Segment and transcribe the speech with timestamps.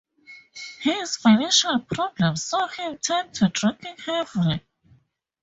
[0.79, 4.65] His financial problems saw him turn to drinking heavily.